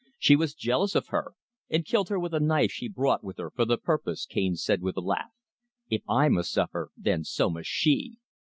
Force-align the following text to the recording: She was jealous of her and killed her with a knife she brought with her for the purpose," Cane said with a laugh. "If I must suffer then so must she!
She 0.17 0.35
was 0.35 0.55
jealous 0.55 0.95
of 0.95 1.09
her 1.09 1.35
and 1.69 1.85
killed 1.85 2.09
her 2.09 2.19
with 2.19 2.33
a 2.33 2.39
knife 2.39 2.71
she 2.71 2.87
brought 2.87 3.23
with 3.23 3.37
her 3.37 3.51
for 3.51 3.65
the 3.65 3.77
purpose," 3.77 4.25
Cane 4.25 4.55
said 4.55 4.81
with 4.81 4.97
a 4.97 5.01
laugh. 5.01 5.29
"If 5.91 6.01
I 6.09 6.27
must 6.27 6.51
suffer 6.51 6.89
then 6.97 7.23
so 7.23 7.51
must 7.51 7.69
she! 7.69 8.17